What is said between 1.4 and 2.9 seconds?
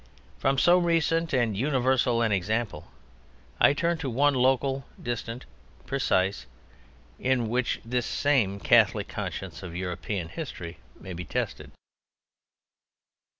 universal an example